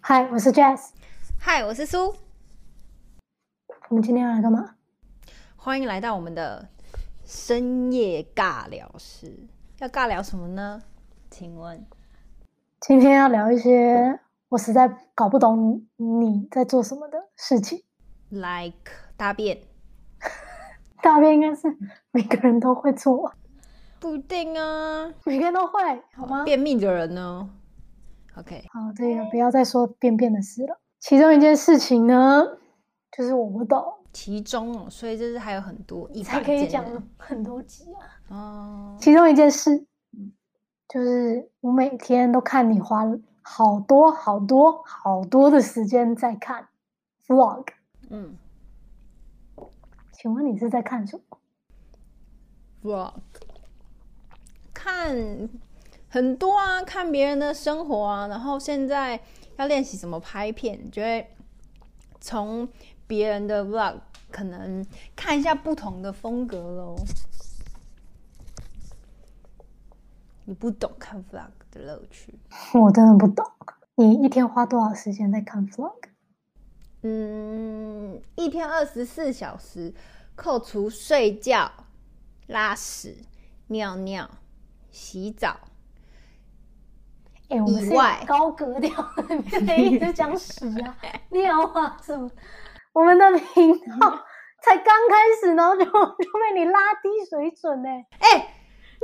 [0.00, 0.90] 嗨，我是 Jazz。
[1.38, 2.14] 嗨，我是苏。
[3.90, 4.74] 我们今天要来干嘛？
[5.56, 6.68] 欢迎来到我们的
[7.24, 9.46] 深夜尬聊室。
[9.80, 10.82] 要尬聊什么呢？
[11.30, 11.86] 请问，
[12.80, 14.18] 今天要聊一些
[14.48, 17.84] 我实在搞不懂你在做什么的事情。
[18.30, 19.58] Like 大便。
[21.02, 21.76] 大便应该是
[22.10, 23.34] 每个人都会做。
[24.00, 26.44] 不一定啊，每个人都会，好吗？
[26.44, 27.50] 便秘的人呢
[28.36, 30.78] ？OK，好，这个不要再说便便的事了。
[31.00, 32.44] 其中一件事情呢，
[33.10, 33.94] 就是我不懂。
[34.12, 36.84] 其中哦，所以就是还有很多，你才可以讲
[37.16, 38.34] 很多集啊。
[38.34, 39.84] 哦，其中一件事，
[40.88, 43.04] 就是我每天都看你花
[43.42, 46.68] 好多好多好多的时间在看
[47.26, 47.66] vlog。
[48.10, 48.36] 嗯，
[50.12, 51.38] 请问你是在看什么
[52.82, 53.12] ？vlog，
[54.78, 55.48] 看。
[56.10, 59.20] 很多啊，看别人的生活啊，然后现在
[59.58, 61.28] 要练习怎么拍片，就会
[62.18, 62.66] 从
[63.06, 63.96] 别人的 vlog
[64.30, 64.82] 可能
[65.14, 66.96] 看一下不同的风格喽。
[70.46, 72.34] 你不懂看 vlog 的乐趣，
[72.72, 73.44] 我真的不懂。
[73.96, 75.92] 你一天花多少时间在看 vlog？
[77.02, 79.92] 嗯，一天二十四小时，
[80.34, 81.70] 扣除睡觉、
[82.46, 83.18] 拉屎、
[83.66, 84.30] 尿尿、
[84.98, 85.56] 洗澡。
[87.48, 90.98] 哎、欸，我们是高格调的，没一直讲屎啊、
[91.30, 92.28] 尿啊什么。
[92.92, 94.24] 我们的频道
[94.60, 97.88] 才刚开始，然后就就被你拉低水准呢。
[98.18, 98.50] 哎、欸，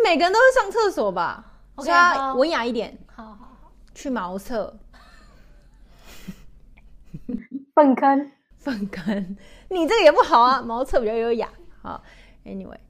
[0.03, 1.53] 每个人都会上厕所吧？
[1.77, 2.99] 我说文雅一点。
[3.15, 4.77] 好好好，去茅厕。
[7.75, 9.37] 粪坑，粪坑，
[9.69, 10.61] 你这个也不好啊。
[10.61, 11.49] 茅厕比较优雅。
[11.81, 12.03] 好
[12.45, 12.81] ，Anyway，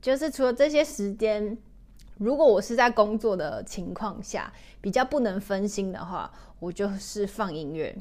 [0.00, 1.56] 就是除了这些时间。
[2.18, 7.96] 如果我是在工作的情况下，比较不能分心的话，我就是放音乐。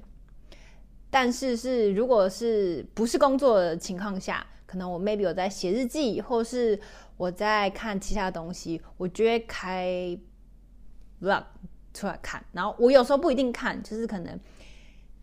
[1.10, 6.80] 但是是如果是不是工作的情况下，可能我 maybe 有在写日记，或是
[7.18, 10.18] 我在看其他东西，我就会开
[11.22, 11.44] vlog
[11.94, 12.44] 出来看。
[12.52, 14.40] 然后我有时候不一定看，就是可能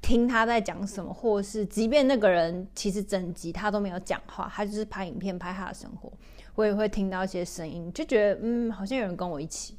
[0.00, 6.12] 听他在讲什么，或是即便那个人其实整集他都没有讲话，他就是拍影片，拍他的生活。
[6.55, 9.77] 我也会听到一些声音，就觉得嗯，好像有人跟我一起。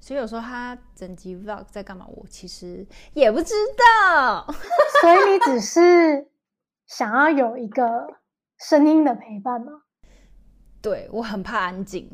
[0.00, 4.46] 所以有时候他整集 vlog 在干嘛，我其实也不知道。
[5.00, 6.28] 所以你只是
[6.86, 8.06] 想要有一个
[8.58, 9.82] 声音的陪伴吗？
[10.80, 12.08] 对，我很怕安静，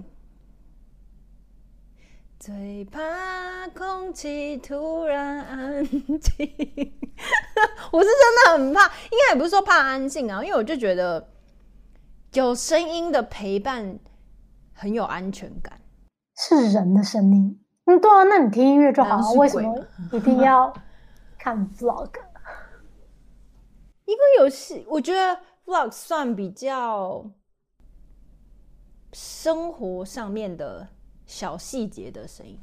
[2.44, 6.12] 最怕空气突然安静。
[7.92, 8.82] 我是真的很怕，
[9.12, 11.28] 应该也不是说怕安静啊，因为我就觉得。
[12.32, 13.97] 有声音的陪伴
[14.72, 15.81] 很有安全感，
[16.34, 17.62] 是人的声音。
[17.84, 20.75] 嗯，对啊，那你听音乐就好了，为什么一定要
[21.38, 22.10] 看 vlog？
[24.06, 27.25] 因为有时我觉得 vlog 算比较
[29.12, 30.88] 生活上面的
[31.32, 32.59] 小细节的声音，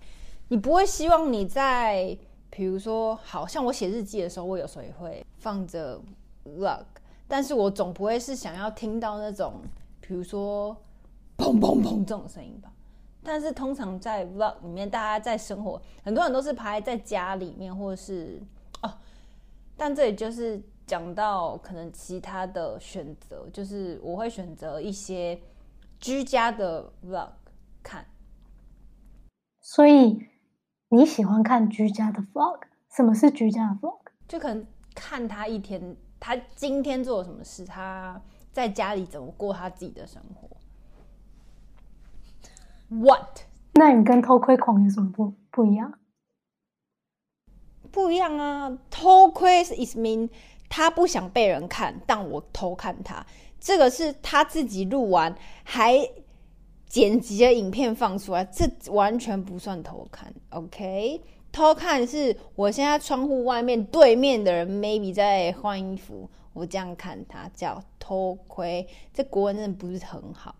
[0.49, 2.15] 你不会希望你在，
[2.51, 5.99] 比如说，好像我写日记的时候，我有时候也会放着
[6.45, 6.83] vlog。
[7.27, 9.55] 但是我总不会是想要听到那种，
[9.99, 10.77] 比如说
[11.35, 12.71] 砰砰砰这种声音吧。
[13.23, 18.39] 但是通常在 vlog 里面，大家在生活，很多人都是拍在家里面，或者是
[18.83, 18.93] 哦。
[19.75, 25.39] 但这里就是讲到可能其他的选择，就是我会选择一些
[25.99, 27.29] 居家的 vlog
[27.81, 28.05] 看。
[29.71, 30.27] 所以
[30.87, 32.61] 你喜欢看居家的 vlog？
[32.89, 33.99] 什么是居家的 vlog？
[34.27, 34.65] 就可能
[34.95, 35.95] 看他一天。
[36.19, 37.63] 他今天做了什么事？
[37.65, 38.19] 他
[38.51, 40.49] 在家里怎么过他自己的生活
[42.89, 43.41] ？What？
[43.73, 45.99] 那你跟偷窥狂有什么不不一样？
[47.91, 48.75] 不一样啊！
[48.89, 50.31] 偷窥 is mean
[50.67, 53.23] 他不想被人看，但我偷看他。
[53.59, 56.09] 这个是他自己录完还
[56.89, 60.33] 剪辑的影片放出来，这完全不算偷看。
[60.49, 61.21] OK。
[61.51, 70.55] 偷看是我现在窗户外面对面的人 maybe 在换衣服，我这样看他叫偷窥，这国文真的不是很好。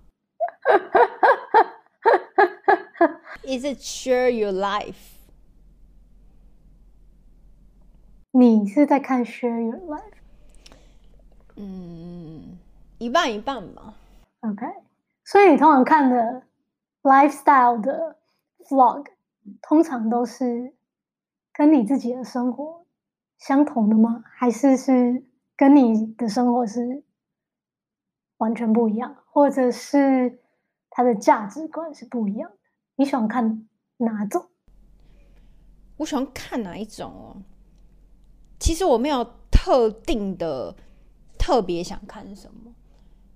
[3.44, 4.96] Is it share your life？
[8.32, 10.18] 你是在看 share your life？
[11.56, 12.58] 嗯，
[12.98, 13.94] 一半一半吧。
[14.40, 14.66] OK，
[15.30, 16.42] 所以你通常看的
[17.04, 18.18] lifestyle 的
[18.68, 19.06] vlog
[19.62, 20.74] 通常都是。
[21.52, 22.86] 跟你自己的生活
[23.38, 24.24] 相同的吗？
[24.26, 25.26] 还是是
[25.58, 27.04] 跟你的生活是
[28.38, 30.40] 完全不一样，或者是
[30.90, 32.58] 他的价值观是不一样的？
[32.96, 33.68] 你喜欢看
[33.98, 34.48] 哪种？
[35.98, 37.44] 我喜欢看哪一种哦？
[38.58, 39.22] 其实我没有
[39.52, 40.74] 特定的
[41.38, 42.74] 特别想看什么，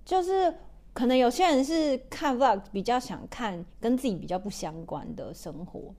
[0.02, 0.56] 就是
[0.94, 5.92] 可能有些人是看 vlog 比较想看跟自己比较不相关的生活。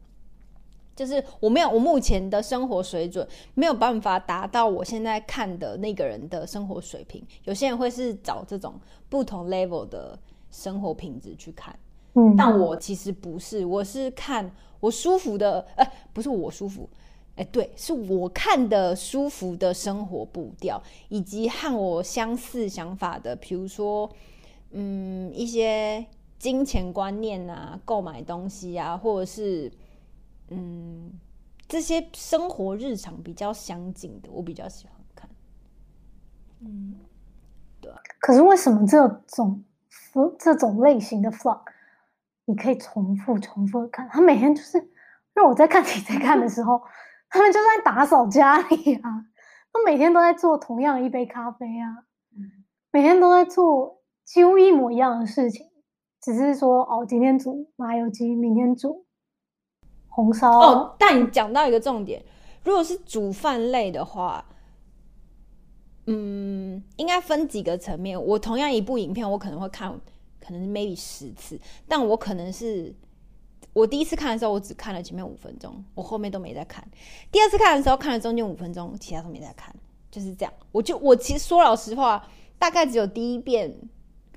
[0.95, 7.21] 就是我没有，我目前的生活水准没有办法达到我现在看的那个人的生活水平。
[7.44, 8.74] 有些人会是找这种
[9.09, 10.18] 不同 level 的
[10.50, 11.77] 生活品质去看，
[12.13, 14.50] 嗯，但我其实不是，我是看
[14.80, 16.89] 我舒服的，哎，不是我舒服，
[17.36, 24.09] 哎，对，是我看的舒服的生活步调，以及和我相似想法的，比如说，
[24.75, 26.06] 嗯，一些
[26.38, 29.72] 金钱观念啊，购买东西啊，或者是。
[30.50, 31.12] 嗯，
[31.68, 35.27] 这些生活日常比较相近的，我比较喜欢看。
[36.60, 36.94] 嗯，
[37.81, 37.92] 对。
[38.19, 39.63] 可是为什么这种
[40.38, 41.62] 这种类型的 vlog
[42.45, 44.07] 你可以重复重复的看？
[44.10, 44.88] 他每天就是
[45.33, 46.80] 让我在看你在看的时候，
[47.27, 49.25] 他们就在打扫家里啊，
[49.74, 52.06] 他每天都在做同样一杯咖啡啊，
[52.92, 53.94] 每天都在做
[54.25, 55.66] 几乎一模一样的事情，
[56.22, 59.06] 只是说哦，今天煮麻油鸡，明天煮。
[60.07, 62.24] 红烧哦，但你讲到一个重点，
[62.63, 64.44] 如果是煮饭类的话，
[66.07, 68.22] 嗯，应该分几个层面。
[68.22, 69.92] 我同样一部影片，我可能会看，
[70.39, 72.95] 可能是 maybe 十次，但我可能是
[73.74, 76.88] 我第一次看的时候，我只看了前面五分钟，我后面都没在看。
[77.30, 79.75] 第二次看的时候，看了中间五分钟，其他都没在看，
[80.10, 80.54] 就是这样。
[80.72, 82.25] 我就我其实说老实话，
[82.57, 83.77] 大概只有第一遍。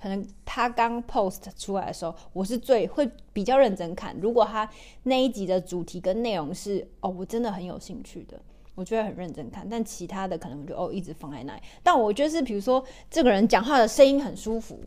[0.00, 4.16] 可能他刚 post 出来的时候，我是最会比较认真看。
[4.20, 4.68] 如果他
[5.02, 8.40] 那一集的主题跟内容是哦，我真的很有兴趣的，
[8.76, 9.68] 我就会很认真看。
[9.68, 11.62] 但其他的可能我就哦一直放在那里。
[11.82, 14.78] 但我觉得是，比如说这个人讲话的声音很舒服，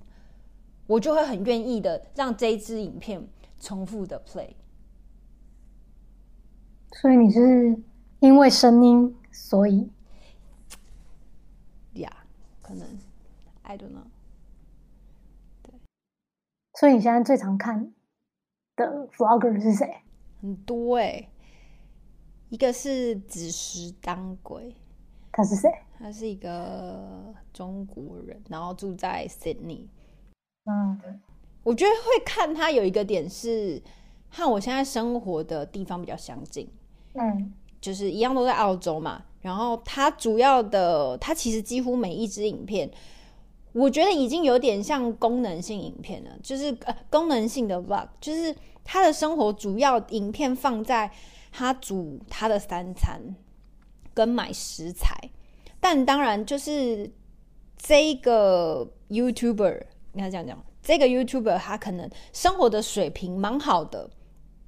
[0.88, 3.22] 我就会很愿意的让这一支影片
[3.60, 4.52] 重复的 play。
[6.94, 7.78] 所以你是
[8.19, 9.90] 因为声音，所以
[11.96, 12.88] 呀，yeah, 可能
[13.63, 14.08] I don't know。
[16.81, 17.94] 所以你现在最常看
[18.75, 19.88] 的 vlogger 是谁？
[20.42, 21.30] 很多哎、欸，
[22.50, 24.75] 一个是子时当归，
[25.31, 25.69] 他是谁？
[26.00, 29.86] 他是一个中国人，然后住在 Sydney。
[30.66, 31.00] 嗯，
[31.62, 33.80] 我觉得会看他有一个点是
[34.30, 36.68] 和我现在生活的地方比较相近。
[37.13, 39.24] 嗯，就是一样都在澳洲嘛。
[39.42, 42.89] 然后他主要的，他其实几乎每一支影片。
[43.73, 51.09] 我觉得已经有点像功能性影片了，就是呃功能性的 vlog，就是他的生活主要影片放在
[51.51, 53.21] 他煮他的三餐
[54.13, 55.15] 跟买食材，
[55.79, 57.09] 但当然就是
[57.77, 59.81] 这个 YouTuber，
[60.13, 64.09] 你看这样讲，这个 YouTuber 他可能生活的水平蛮好的，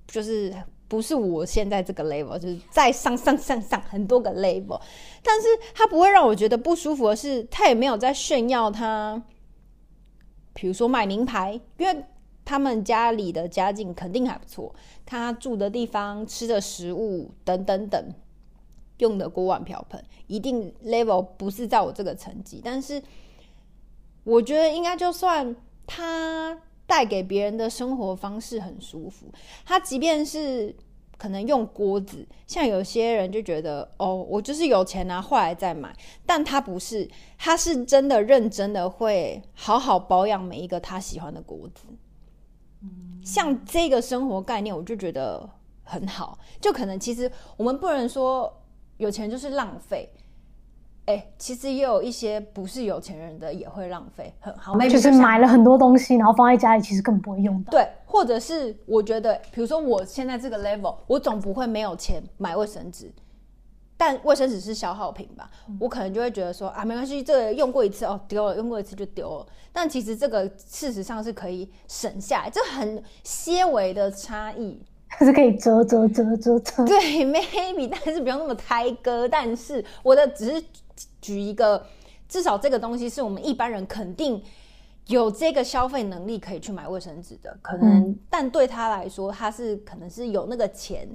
[0.07, 0.53] 就是。
[0.93, 4.79] 不是我现在这个 level，就是再上上上上很多个 level，
[5.23, 9.19] 但是他不会让我觉得不舒服的是，他也没有在炫耀他，
[10.53, 12.03] 比如说买名牌，因为
[12.45, 14.71] 他们家里的家境肯定还不错，
[15.03, 18.13] 他住的地方、吃的食物等等等，
[18.99, 23.01] 用的锅碗瓢盆，一定 level 不是在我这个层级，但是
[24.23, 25.55] 我觉得应该就算
[25.87, 26.59] 他。
[26.85, 29.27] 带给别人的生活方式很舒服，
[29.65, 30.75] 他即便是
[31.17, 41.85] 可能用锅子，像有些人就觉得哦，我就是有钱拿，后来再买，但他不是，他是真的认真的会好好保养每一个他喜欢的锅子。
[43.23, 45.49] 像这个生活概念，我就觉得
[45.83, 48.61] 很好，就可能其实我们不能说
[48.97, 50.09] 有钱就是浪费。
[51.05, 57.71] 哎、欸，其实也有一些不是有钱人的也会浪费，很好，就是买了很多东西，然后放在家里，其实根本不会用到。
[57.71, 63.11] 对，或者是我觉得，比如说我现在这个 level，我总不会没有钱买卫生纸，
[63.97, 65.51] 但卫生纸是消耗品吧？
[65.67, 69.45] 嗯、我可能就会觉得说啊，没关系，这个用过一次哦，丢了，用过一次就丢了。
[69.73, 76.85] 但其实这个事实上是可以省下来，这很些微的差异，它 是可以折折折折折。
[76.85, 79.27] 对，maybe，但是不用那么胎割。
[79.27, 80.63] 但是我的只是。
[81.21, 81.85] 举一个，
[82.27, 84.43] 至少这个东西是我们一般人肯定
[85.07, 91.07] 有这个消费能力可以去买卫生纸的，可能，嗯、但对他来说，他是可能是有那个钱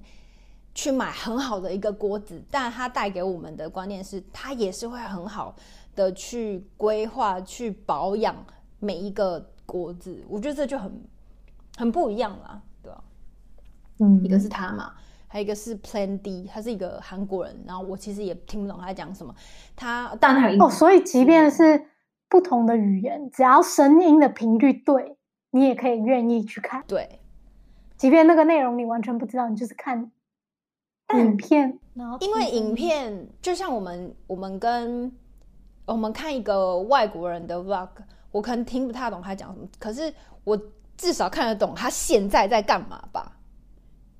[0.75, 5.56] 去买很好的一个锅子，但他带给我们的观念是，他也是会很好
[5.97, 8.37] 的去规划、去保养
[8.78, 10.23] 每一个锅子。
[10.28, 10.92] 我觉得这就很
[11.76, 13.04] 很不一样了，对吧？
[13.99, 14.92] 嗯，一个是他嘛。
[15.28, 19.35] 还有一个是 Plan D，他是一个韩国人，然后我其实也听不懂他在讲什么。
[19.76, 21.85] 他当然哦，所以即便是
[22.28, 25.16] 不同的语言，只要声音的频率对，
[25.50, 26.82] 你也可以愿意去看。
[26.87, 27.20] 对，
[27.97, 30.11] 即便那个内容你完全不知道，你就是看
[31.14, 35.12] 影片，嗯、然后因为影片就像我们我们跟
[35.85, 37.88] 我们看一个外国人的 vlog，
[38.30, 40.12] 我可能听不太懂他讲什么，可是
[40.44, 40.58] 我
[40.97, 43.32] 至少看得懂他现在在干嘛吧。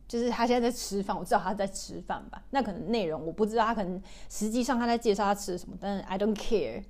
[0.09, 2.43] 就是他现在在吃饭，我知道他在吃饭吧。
[2.51, 6.83] 那可能内容我不知道，他可能实际上他在介绍他吃什么，但是 I don't care。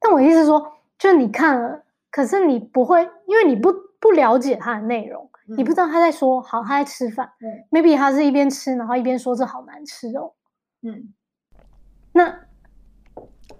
[0.00, 7.30] 但我意思是说，就你看了，可是你不会，因为你不不了解他的内容，嗯、你不知道他在说好，他在吃饭。
[7.40, 10.32] 嗯，maybe 他是一边吃，然后一边说这好难吃哦。
[10.80, 11.12] 嗯，
[12.12, 12.40] 那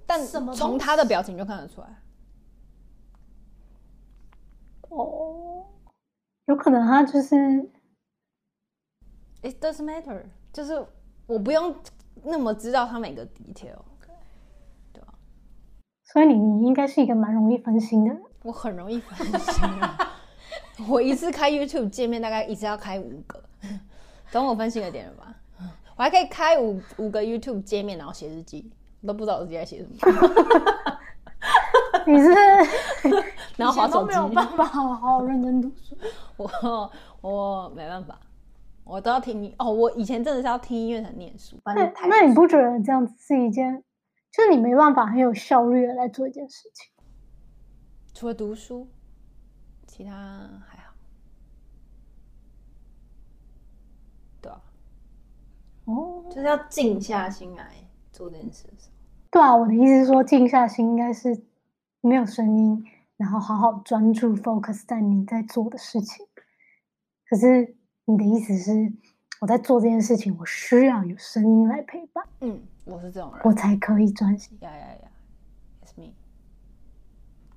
[0.06, 0.20] 但
[0.54, 1.86] 从他的表情就看得出来。
[4.88, 5.66] 哦，
[6.46, 7.70] 有可能他就是。
[9.44, 10.22] It doesn't matter，
[10.54, 10.82] 就是
[11.26, 11.76] 我不用
[12.22, 13.76] 那么知道他每个 detail，
[14.90, 15.12] 对吧？
[16.02, 18.22] 所以你应该是一个蛮容易分心的人。
[18.42, 20.16] 我很容易分心啊！
[20.88, 23.42] 我一次开 YouTube 界面大概一次要开五个，
[24.32, 25.34] 等我分心的点了吧？
[25.96, 28.72] 我还可以开五五个 YouTube 界面，然后写日记，
[29.02, 30.34] 我都不知道我自己在写什么。
[32.06, 32.32] 你是？
[33.58, 35.94] 然后滑手机，没有办法好好认真读书。
[36.38, 38.18] 我我没办法。
[38.84, 41.58] 我都要听哦，我以前真的是要听音乐才念书。
[41.64, 43.82] 那那你不觉得这样子是一件，
[44.30, 46.92] 就是你没办法很有效率的来做一件事情？
[48.12, 48.86] 除了读书，
[49.86, 50.12] 其他
[50.68, 50.94] 还好。
[54.42, 54.60] 对啊。
[55.86, 57.72] 哦，就是要静下心来
[58.12, 58.68] 做这件事。
[59.30, 61.42] 对啊，我的意思是说，静下心应该是
[62.02, 62.84] 没有声音，
[63.16, 66.26] 然后好好专注 focus 在你在做的事情。
[67.30, 67.74] 可是。
[68.06, 68.92] 你的意思是，
[69.40, 72.22] 我在做这件事情，我需要有声音来陪伴。
[72.40, 74.58] 嗯，我是这种人，我才可以专心。
[74.60, 75.08] Yeah, yeah, yeah.
[75.82, 76.12] It's me.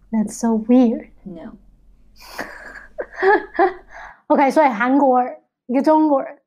[0.10, 1.10] That's so weird.
[1.24, 1.58] No.
[4.28, 6.40] OK，所以韩国人，一个中国人，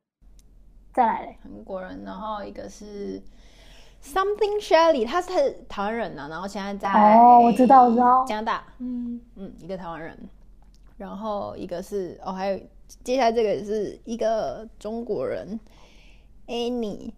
[0.95, 1.37] 再来嘞。
[1.43, 3.23] 韩国人，然后一个是
[4.03, 8.65] Something Shelly，他是台湾人呢、啊，然后现在在哦，我知道，我知道，加拿大。
[8.79, 10.19] 嗯嗯，一个台湾人，
[10.97, 12.59] 然后一个是哦，还有。
[13.05, 15.61] 接下来这个是一个中国人
[16.49, 17.13] ，Annie，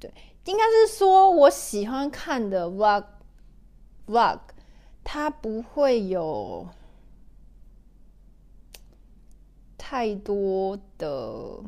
[0.00, 0.10] 对，
[0.46, 4.38] 应该是说我喜欢看的 vlog，vlog，
[5.04, 6.66] 它不会有
[9.76, 11.60] 太多的，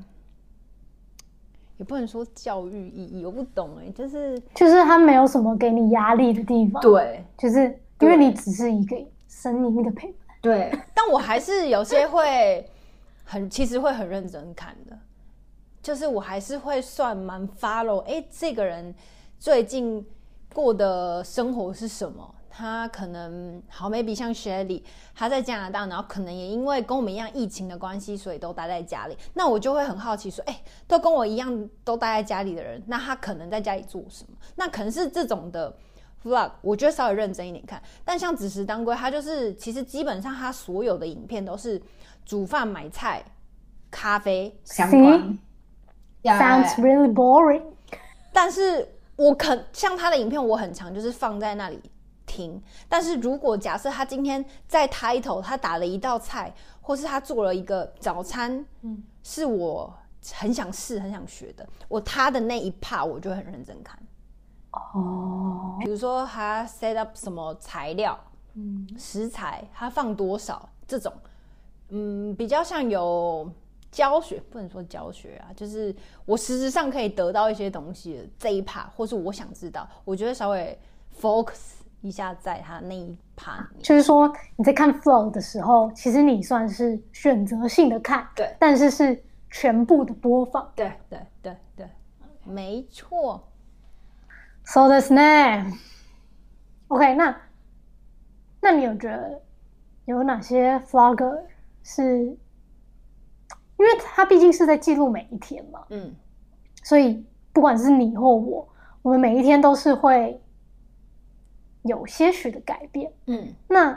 [1.76, 8.96] 也不能说教育意义，我不懂哎，就是就是它没有什么给你压力的地方，对，就是因为你只是一个
[9.28, 12.68] 声音的陪伴，对，但我还是有些会。
[13.26, 14.96] 很其实会很认真看的，
[15.82, 18.94] 就是我还是会算蛮 follow，哎，这个人
[19.38, 20.06] 最近
[20.54, 22.34] 过的生活是什么？
[22.48, 24.82] 他可能好，maybe 像 Shelly，
[25.14, 29.18] 他在加拿大，然后可能也因为跟我们一样疫情的关系，所以都待在家里。
[29.34, 34.38] 那我就会很好奇说，哎，都跟我一样都待在家里的人，那他可能在家里做什么？
[34.54, 35.76] 那可能是这种的
[36.26, 37.82] vlog，我觉得稍微认真一点看。
[38.04, 41.80] 但像子时当归，他就是其实基本上他所有的影片都是。
[42.26, 43.24] 煮饭、买菜、
[43.88, 45.38] 咖啡相关
[46.24, 47.62] See?，Sounds really boring。
[48.32, 51.80] 但是我肯像他的影片，我很常就是放在那里
[52.26, 52.60] 听。
[52.88, 59.96] 但是如果假设他今天在 title，他打了一道菜，或是他做了一个早餐，嗯，是我
[60.32, 63.96] 很想试、很想学的，我他的那一 part 我就很认真看。
[64.94, 68.18] 哦，比如说他 set up 什么材料，
[68.54, 71.12] 嗯，食材他放多少这种。
[71.90, 73.48] 嗯，比较像有
[73.92, 80.76] 教学，不能说教学啊，就是我实质上可以得到一些东西的这一 part，或是我想知道，我觉得稍微
[81.20, 83.64] focus 一下在他那一 part。
[83.80, 91.88] 就是说你在看 flow 的时候，其实你算是选择性的看，对，但是是全部的播放，对对对对，
[92.42, 93.40] 没错。
[94.66, 95.78] So this name
[96.88, 97.34] OK，那
[98.60, 99.40] 那你有觉得
[100.06, 101.40] 有哪些 vlogger？
[101.82, 102.24] 是，
[103.76, 106.12] 因为他毕竟是在记录每一天嘛，嗯，
[106.82, 108.68] 所以不管是你或我，
[109.02, 110.40] 我们每一天都是会
[111.82, 113.96] 有些许的改变，嗯，那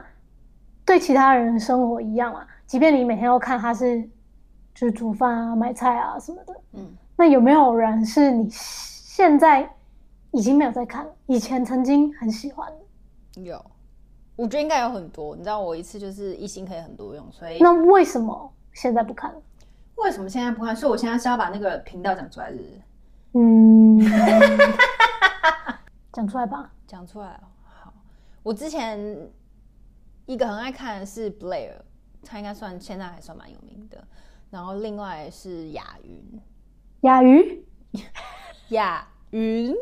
[0.85, 4.01] 对其他人的生活一样啊，即便你每天要看他是
[4.75, 9.67] 就是煮饭啊、买菜啊什么的，嗯，那有没有人是你现在
[10.31, 12.71] 已经没有在看了，以前曾经很喜欢？
[13.35, 13.63] 有。
[14.35, 19.41] 我觉得应该有很多，你知道，我一次就是一心可以很多用，所以那为什么现在不看了？
[19.95, 20.73] 为什么现在不看？
[20.73, 22.81] 所以我现在是要把那个频道讲出来，是不是？
[23.33, 23.99] 嗯，
[26.13, 27.43] 讲出来吧，讲出来哦。
[27.65, 27.93] 好，
[28.41, 29.29] 我之前
[30.25, 31.73] 一个很爱看的是 Blair，
[32.23, 34.01] 他应该算现在还算蛮有名的。
[34.49, 36.41] 然后另外是雅云，
[37.01, 37.63] 雅云，
[38.69, 39.75] 雅云，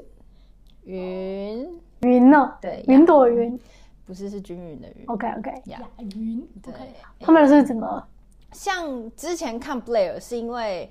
[0.87, 2.57] 云云呢？
[2.59, 3.59] 对，云朵云，
[4.05, 5.05] 不是是均匀的云。
[5.07, 5.79] OK OK，雅
[6.15, 6.73] 云，对，
[7.19, 8.07] 他们是怎么？
[8.51, 10.89] 像之前看 Blair 是因为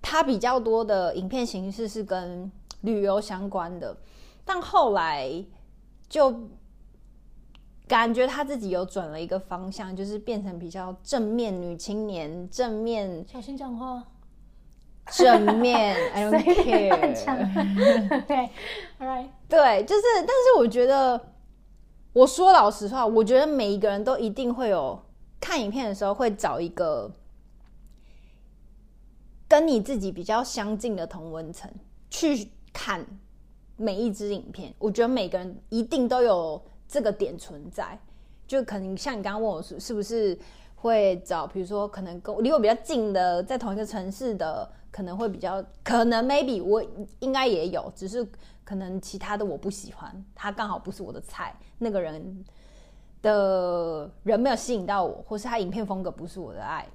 [0.00, 2.50] 他比较多的影片形式是跟
[2.82, 3.96] 旅游相关的，
[4.44, 5.44] 但后来
[6.08, 6.48] 就。
[7.86, 13.22] 感觉他自己有转了一个方向，就是变成比较正面女青年，正面。
[13.28, 14.02] 小心讲话。
[15.10, 18.26] 正面， I don't care。
[18.26, 18.50] 对
[18.98, 19.28] ，Alright。
[19.48, 21.20] 对，就是，但是我觉得，
[22.12, 25.00] 我说老实话，我觉得每一个人都一定会有
[25.40, 27.10] 看影片的时候会找一个
[29.48, 31.70] 跟你自己比较相近的同温层
[32.10, 33.04] 去看
[33.76, 34.74] 每一支影片。
[34.78, 36.62] 我觉得每个人一定都有。
[36.86, 37.98] 这个点存在，
[38.46, 40.38] 就可能像你刚刚问我是是不是
[40.76, 46.80] 会找，比如说可能跟离我比较近的，在同一个城市的，可能会比较可能 maybe 我
[47.18, 48.24] 应该也有，只是
[48.62, 52.44] 可能其他的我不喜欢，他刚好不是我的菜，那个人
[53.20, 56.86] 的人没有吸引到我，或是他影片风格不是我的爱，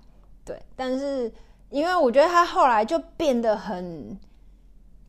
[0.45, 0.57] 对。
[0.77, 1.29] 但是
[1.69, 4.17] 因为我觉得他后来就变得很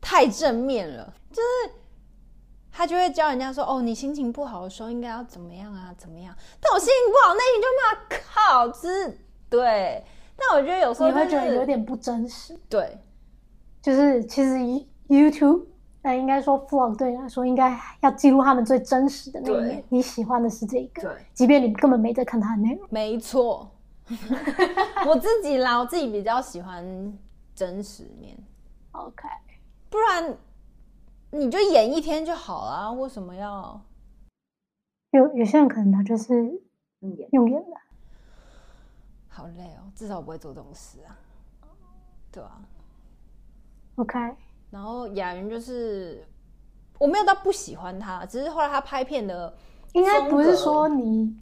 [0.01, 1.75] 太正面了，就是。
[2.73, 5.93] 他就会教人家说：“哦，你心情不好的时候应该要怎么样啊？
[5.97, 7.83] 怎么样？”但我心情不好那天就骂
[8.17, 9.19] 靠，就是
[9.49, 10.01] 对。
[10.49, 12.57] 但我觉得有时候、就是、你会觉得有点不真实。
[12.67, 12.97] 对，
[13.81, 14.57] 就是其实
[15.07, 15.65] YouTube，
[16.01, 19.83] 那应该说 Vlog 对你来说应该要记录他们最真实的那一面。
[19.89, 22.87] 你喜欢的是这个，对，即便你根本没在看他的内容。
[22.89, 23.69] 没错，
[25.07, 26.83] 我自己啦，我自己比较喜欢
[27.55, 28.37] 真实面。
[28.91, 29.27] OK，
[29.89, 30.35] 不然。
[31.33, 33.79] 你就演一天就好了，为什么要？
[35.11, 36.35] 有有些人可能他就是
[36.99, 37.77] 用演用演的，
[39.33, 41.17] 好累哦，至少我不会做这种事啊，
[42.29, 42.61] 对啊。
[43.95, 44.19] OK，
[44.69, 46.27] 然后雅云就是
[46.99, 49.53] 我没有到不喜欢他，只是后来他拍片的，
[49.93, 51.33] 应该不是说你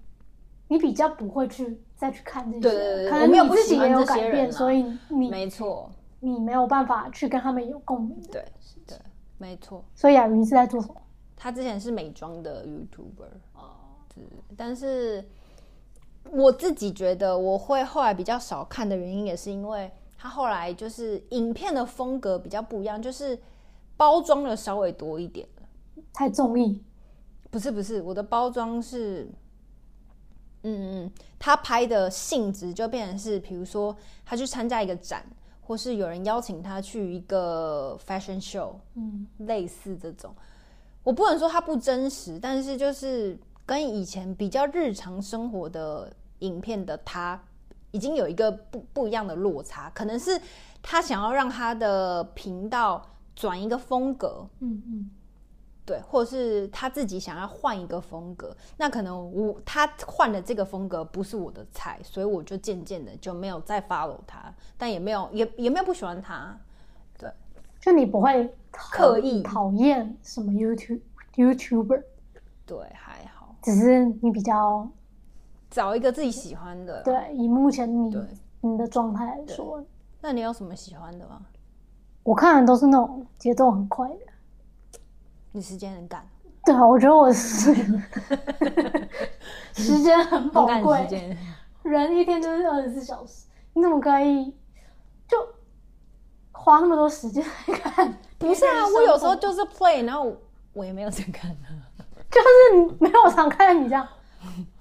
[0.68, 8.46] 你比较不会去再去看这些，对对对，可能你自己也有改变，所以你没错，你没有办法去跟他们有共鸣，对
[8.86, 8.98] 对。
[9.38, 11.02] 没错，所以雅云是在做什么？
[11.38, 13.72] 他之前是美妆的 YouTuber 哦，
[14.14, 14.22] 是，
[14.58, 15.26] 但是
[16.32, 23.38] 我自己觉得我会后来比较少看的原因，也是因为他后来就是影片的风格比较不一样，就是
[23.98, 26.84] 包装的稍微多一点了，太综艺？
[27.50, 29.24] 不是不是，我的包装是，
[30.64, 35.26] 嗯嗯，他拍的性质就变成是，比如说他去参加一个展。
[35.62, 40.34] 或是有人邀请他去一个 fashion show，嗯，类似这种，
[41.04, 43.38] 我不能说他不真实，但是就是
[43.70, 47.40] 跟以前比较日常生活的影片的他，
[47.92, 50.42] 已经有一个不不一样的落差，可能是
[50.82, 53.06] 他想要让他的频道
[53.36, 55.12] 转一个风格，嗯嗯。
[55.86, 66.58] 对，或者是他自己想要换一个风格，那可能我他换的这个风格不是我的菜，所以我就渐渐的就没有再 follow 他，但也没有也也没有不喜欢他。
[67.20, 67.32] 对，
[67.80, 71.02] 就你不会刻意讨厌什么 YouTube
[71.36, 72.04] YouTuber？
[72.68, 73.09] 对，好，
[73.62, 74.88] 只是你比较
[75.70, 77.02] 找一个自己喜欢的。
[77.04, 78.16] 对，以目前你
[78.62, 79.84] 你的状态来说，
[80.22, 81.42] 那你有什么喜欢的吗？
[82.24, 84.16] 我看的都是那种节奏很快的。
[85.52, 86.24] 你时间很赶，
[86.64, 87.74] 对啊，我觉得我是
[89.74, 91.36] 时间很宝贵，
[91.82, 94.54] 人一天就是二十四小时，你怎么可以
[95.28, 95.36] 就
[96.52, 98.16] 花那么多时间来看？
[98.38, 100.32] 不是啊，我有时候就是 play，然后
[100.74, 101.89] 我也没有在看啊，
[102.32, 104.08] 就是没有常看到你这样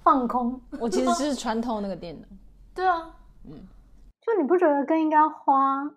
[0.03, 0.61] 放空。
[0.79, 2.27] 我其实是穿透那个电脑。
[2.75, 3.67] 对啊，嗯，
[4.21, 5.89] 就你不觉得更应该花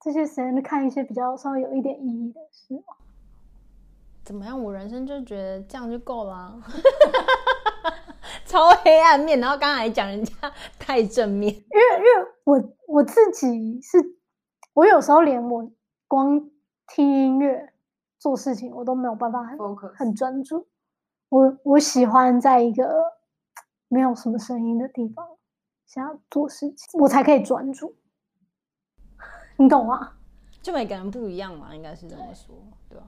[0.00, 2.94] 这些时间去看一些比较稍微有一点意义的事吗？
[4.22, 4.62] 怎么样？
[4.62, 6.54] 我人生就觉得这样就够了，啊，
[8.46, 9.40] 超黑暗面。
[9.40, 10.32] 然后刚才讲人家
[10.78, 13.98] 太正面，因为因为我我自己是，
[14.74, 15.68] 我有时候连我
[16.06, 16.48] 光
[16.86, 17.72] 听音乐
[18.18, 19.92] 做事情，我都没有办法很 Focus.
[19.96, 20.66] 很专注。
[21.30, 22.84] 我我喜欢在一个
[23.88, 25.26] 没有什么声音的地方，
[25.86, 27.94] 想要做事情，我才可以专注。
[29.56, 30.12] 你懂吗？
[30.60, 32.54] 就每个人不一样嘛，应该是这么说，
[32.88, 33.06] 对吧？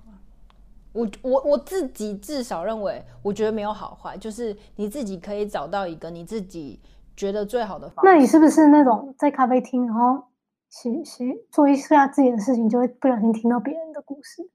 [0.92, 6.80] 我我我自己至少认为，我觉得没有好坏，就是你自己可以找到一个你自己
[7.16, 8.10] 觉得最好的方法。
[8.10, 10.22] 那你是不是那种在咖啡厅，然后
[10.68, 14.48] 写写做一下自己的事情，就会不小心听到别人的故事？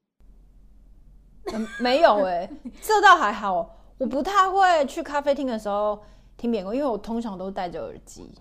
[1.54, 2.50] 嗯，没有哎、欸，
[2.82, 3.76] 这倒还好。
[3.98, 6.00] 我不太会去咖啡厅的时候
[6.38, 8.32] 听别人，因为我通常都戴着耳机，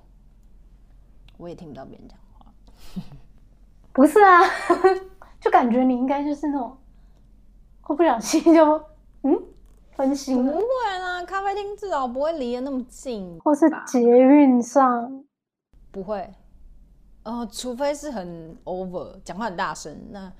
[1.39, 2.53] 我也听不到别人讲话。
[3.93, 4.43] 不是啊，
[5.41, 6.77] 就感觉你应该就是那种
[7.81, 8.85] 会不小心就
[9.23, 9.43] 嗯
[9.93, 10.45] 分心。
[10.45, 15.25] 不会啦，咖啡厅至少不会离得那么近，或是捷运上
[15.91, 16.31] 不会。
[17.25, 20.31] 哦，除非是很 over，讲话很大声，那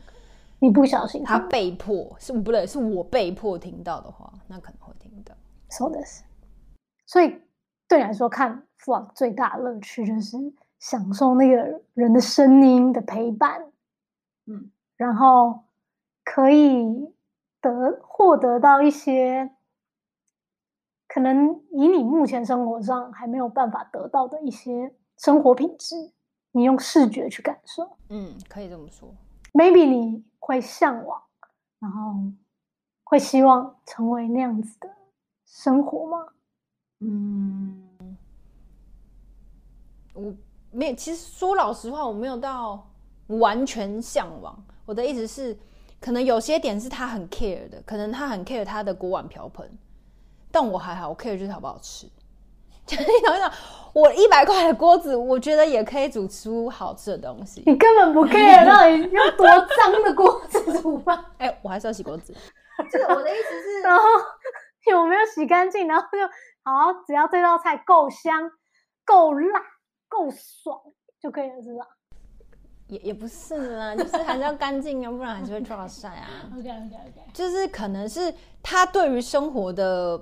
[0.59, 5.35] 你不小心，他被迫是不对，是我被迫听到的话，那可能会听到。
[5.71, 6.23] 说的是，
[7.07, 7.43] 所以
[7.89, 10.37] 对你来说，看 vlog 最大的乐趣就是
[10.79, 13.71] 享受那个人的声音的陪伴，
[14.47, 15.65] 嗯，然后
[16.25, 17.13] 可以
[17.61, 19.51] 得获得到一些
[21.09, 26.13] 可能以你目前生活上还没有办法得到的一些生活品质。
[26.53, 29.15] 你用视觉去感受，嗯，可以这么说。
[29.53, 31.21] Maybe 你会向往，
[31.81, 32.15] 然后
[33.03, 34.89] 会希望成为那样子的
[35.45, 36.25] 生活吗？
[37.01, 38.17] 嗯，
[40.15, 40.33] 我
[40.71, 40.95] 没有。
[40.95, 42.89] 其实说老实话，我没有到
[43.27, 44.57] 完全向往。
[44.85, 45.59] 我的意思是，
[46.01, 49.69] 可能有些点是他很 care 的，可能他很 care 他的锅碗瓢盆，
[50.53, 52.09] 但我还好，我 care 就是好不好吃。
[52.89, 53.53] 你 想一想，
[53.93, 57.63] 我一百块的锅子，我觉得也可以煮出好吃的东西。
[57.67, 61.19] 你根本不 care 到底用多脏的锅子煮饭。
[61.39, 62.35] 哎、欸，我还是要洗锅子。
[62.91, 64.03] 这 个我的意思是，然后
[64.91, 65.89] 有没有洗干净？
[65.89, 66.19] 然后就
[66.63, 68.51] 好，只要这道菜够香、
[69.05, 69.61] 够辣、
[70.09, 70.79] 够爽
[71.21, 71.87] 就可以了，是吧？
[72.89, 76.29] 也也不是啦，就是还是要干净啊，不然还是会抓晒啊。
[76.57, 80.21] OK OK OK，就是可能是他对于生活的。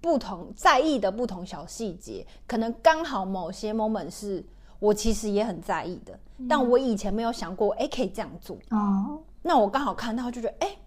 [0.00, 4.44] 不同在意的不同小细节，可能刚好某些 moment 是
[4.78, 8.56] 我其实也很在意的，嗯、但我以前没有想过，哎、欸，可以这样做。
[8.70, 10.78] 哦，那我刚好看到，就觉得，哎、欸，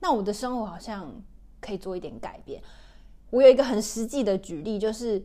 [0.00, 1.12] 那我的生活好像
[1.60, 2.62] 可以做一点改变。
[3.30, 5.22] 我有一个很实际的举例，就是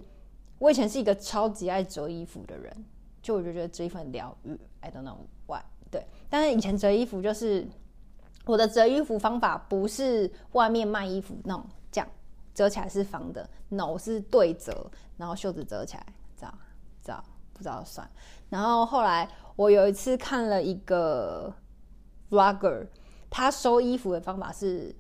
[0.58, 2.86] 我以前是一个超级爱折衣服的人，
[3.22, 4.60] 就我就觉得折衣服很疗愈。
[4.80, 5.62] I don't know why，
[5.92, 6.06] 对。
[6.30, 7.68] 但是以前折衣服就是
[8.46, 11.64] 我的折衣服方法不是外面卖衣服那种。
[12.60, 16.54] 折起来是方的，no 是对折，然后袖子折起来，这样，
[17.02, 18.06] 这样不知道算。
[18.50, 21.54] 然后后来我有一次看了一个
[22.30, 22.86] vlogger，
[23.30, 24.94] 他收衣服的方法是，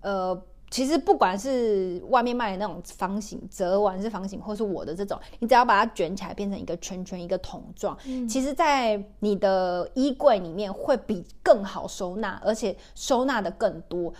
[0.00, 0.38] 呃，
[0.70, 14.12] 其实不管是外面卖的那种方形折完是方形，或是我的这种，你只要把它卷起来变成一个圈圈，一个桶状，嗯、其实，在你的衣柜里面会比更好收纳，而且收纳的更多，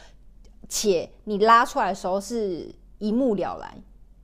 [0.66, 2.74] 且你拉出来的时候是。
[2.98, 3.70] 一目了然，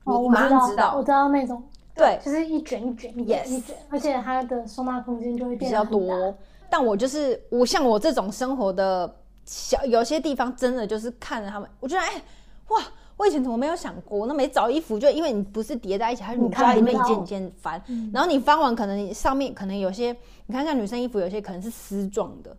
[0.03, 1.61] 哦，我马上知道，我知道那种，
[1.95, 6.33] 对，就是一卷一卷一卷一卷，而且它的收纳空间就会变比较多。
[6.69, 12.21] 但我就是我像我这种生活的小，有些地方真的就是看着他们，我觉得哎，
[12.69, 12.81] 哇，
[13.15, 14.25] 我以前怎么没有想过？
[14.25, 17.79] 那每找衣服就因为你不是叠在一起，还是你抓里面一件一件翻，
[18.11, 20.15] 然后你翻完可能你上面可能有些，
[20.47, 22.55] 你看像女生衣服有些可能是丝状的。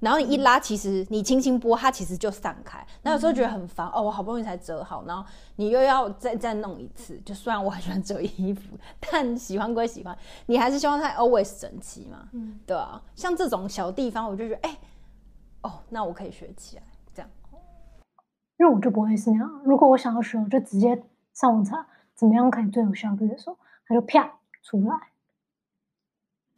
[0.00, 2.86] 然后你一拉，其实你轻轻拨，它其实就散开。
[3.02, 7.18] 那有时候觉得很烦哦，我好不容易才折好，然后你又要再再弄一次。
[7.24, 12.28] 就虽然我很喜欢折衣服，但喜欢归喜欢，你还是希望它 always 整齐嘛。
[12.32, 13.02] 嗯，对啊。
[13.16, 14.78] 像这种小地方，我就觉得，哎，
[15.62, 16.82] 哦，那我可以学起来，
[17.12, 17.28] 这样。
[18.58, 19.62] 因为我就不会是那样。
[19.64, 21.02] 如果我想要学，我就直接
[21.34, 21.84] 上网查
[22.14, 24.32] 怎么样可以最有效率的时候，它就啪
[24.62, 24.96] 出来。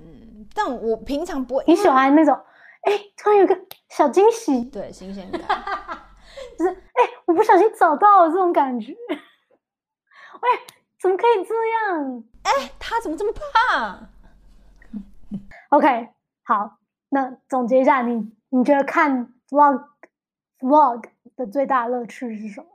[0.00, 1.64] 嗯，但我平常不会。
[1.66, 2.38] 你喜欢那种？
[2.82, 5.40] 哎，突然有个小惊喜，对，新鲜感，
[6.58, 8.92] 就是哎，我不小心找到了这种感觉。
[10.40, 10.48] 喂，
[10.98, 11.54] 怎么可以这
[11.94, 12.24] 样？
[12.44, 14.08] 哎，他怎么这么胖
[15.68, 16.08] ？OK，
[16.42, 16.78] 好，
[17.10, 19.84] 那总结一下，你你觉得看 vlog
[20.60, 21.04] vlog
[21.36, 22.66] 的最大乐趣是什么？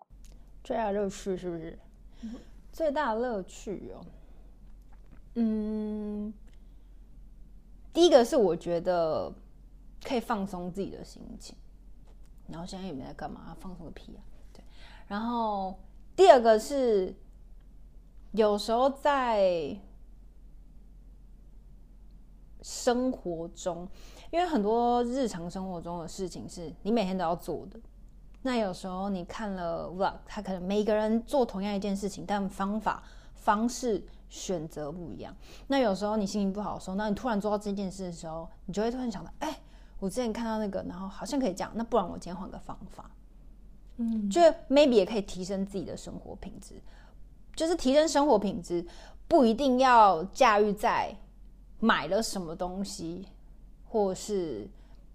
[0.63, 1.79] 最大乐趣是不是？
[2.21, 2.35] 嗯、
[2.71, 4.05] 最大乐趣哦，
[5.33, 6.33] 嗯，
[7.91, 9.33] 第一个是我觉得。
[10.05, 11.57] 可以放松自己的心情，
[12.47, 14.21] 然后现在也没在干嘛，放松个屁啊！
[14.53, 14.63] 对，
[15.07, 15.79] 然后
[16.15, 17.15] 第二个是
[18.31, 19.75] 有时候在
[22.61, 23.87] 生活中，
[24.31, 27.79] 因为很多日常生活中的事情是你每天都要做的，
[28.43, 35.35] 那有时候你看了 vlog，他可能每个人做同样一件事情，但方法方式选择不一样。
[35.65, 39.59] 那有时候你心情不好的时候，那你突然做到这件事的时候，你就会突然想到，哎。
[39.99, 43.09] 我之前看到那个，然后好像可以这样，那不然我今天换个方法，
[43.97, 46.75] 嗯，就 maybe 也可以提升自己的生活品质。
[47.55, 48.85] 就是提升生活品质，
[49.29, 51.15] 不一定要驾驭在
[51.79, 53.25] 买了什么东西，
[53.85, 54.67] 或是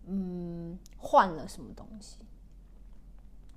[0.07, 2.17] 嗯换了什么东西。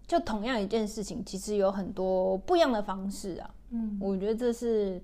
[0.05, 3.55] 就同样一件事情，其实有很多不一样的方式啊。
[3.69, 5.01] 嗯，我觉得这是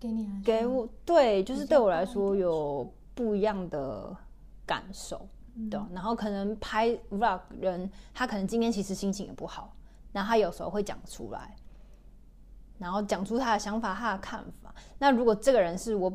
[0.00, 4.14] 给你来给我对，就是对我来说有不一样的
[4.64, 5.26] 感受，
[5.56, 5.80] 嗯、对。
[5.92, 9.74] 然后可能拍 vlog 人，他可能今天其实心情也不好，
[10.12, 11.56] 然后他有时候会讲出来，
[12.78, 14.72] 然后讲出他的想法、他的看法。
[14.98, 16.12] 那如果这个人是我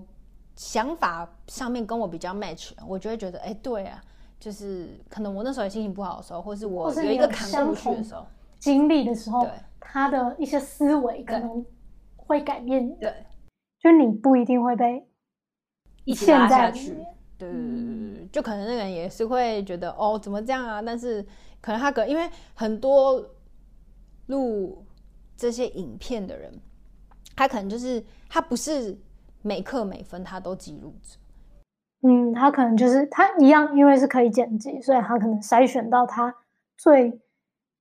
[0.56, 4.00] 想法上面跟我比较 match，我就会觉得，哎，对啊，
[4.40, 8.24] 就是可能我那时候心情不好的时候，或是我有一个坎过去的时候，
[8.60, 11.66] 经历的时候，对他的一些思维可能
[12.16, 12.94] 会改变你。
[13.00, 13.26] 对。
[13.80, 15.04] 就你不一定会被
[16.04, 16.96] 一起拉下去，
[17.38, 20.82] 对对对对，就可能那个人也是会觉得哦，怎么这样啊？
[20.82, 21.26] 但是
[21.60, 23.24] 可能他可因为很多
[24.28, 24.86] 录
[25.38, 26.52] 这些影片的人，
[27.36, 28.98] 他可能就是他不是
[29.42, 31.18] 每刻每分他都记录着，
[32.08, 36.34] 嗯，他可能就是他一样，因为是可以剪辑，所以他可能筛选到他
[36.78, 37.20] 最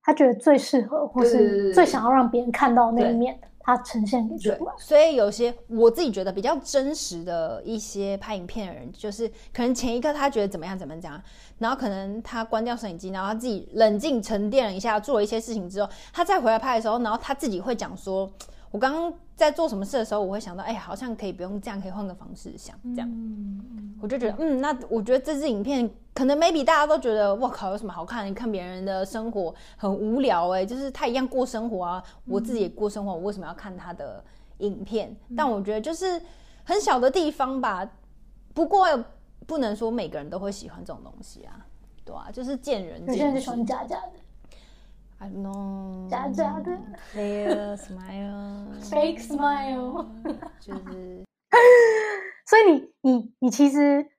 [0.02, 3.48] 他觉得最适合或是最想要让别人看到那一面的。
[3.62, 11.22] 它呈现给出来，所以有些我自己觉得比较真实的一些拍影片的人，就是可能前一刻他觉得怎么样怎么样，
[11.58, 18.30] 然后可能他关掉摄影机，然后他自己冷静沉淀了一下，做了一些事情之后，他再回来拍的时候，然后他自己会讲说。
[18.70, 28.24] 我刚刚在做什么事的时候，我会想到，哎，好像可以不用这样，可以换个方式想，这样，嗯、我就觉得，嗯，那我觉得这支影片可能 maybe 大家都觉得，我靠，有什么好看？
[28.26, 34.22] 你看别人的生活很无聊，哎，就是他一样过生活啊，我自己也过生活，我为什么要看他的
[34.58, 35.10] 影片？
[35.28, 36.20] 嗯、但我觉得就是
[36.62, 37.90] 很小的地方吧，
[38.54, 38.86] 不过
[39.46, 41.66] 不能说每个人都会喜欢这种东西啊，
[42.04, 43.12] 对啊，就是见仁见智。
[43.12, 44.12] 有些人喜欢假假的。
[45.22, 46.72] I don't know，假假的
[47.12, 50.06] ，fake smile，fake smile，
[50.58, 51.24] 就是，
[52.48, 54.10] 所以你你你其实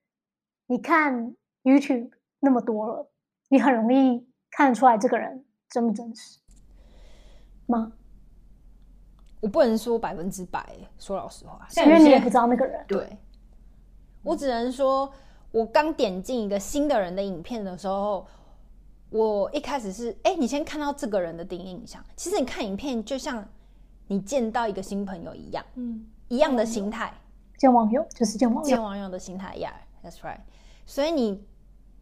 [0.67, 3.11] 你看 YouTube 那么多了，
[3.49, 6.37] 你很容易看得出来这个人真不真实
[7.65, 7.93] 吗？
[9.39, 10.63] 我不能说百分之百，
[10.99, 12.85] 说老实话，因为你也不知道那个人。
[12.87, 13.17] 对，
[14.21, 15.11] 我只能说，
[15.51, 18.27] 我刚点进一个新的人的影片的时候。
[19.11, 22.01] 我一开始是，哎，你先看到这个人的第一印象。
[22.15, 23.45] 其实你看影片，就像
[24.07, 27.13] 你见到一个新朋友一样，嗯，一样的心态。
[27.57, 30.39] 见网友就是见网友，见网友的心态，Yeah，that's right。
[30.85, 31.43] 所以你